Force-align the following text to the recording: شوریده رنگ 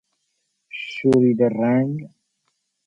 شوریده 0.81 1.47
رنگ 1.59 1.99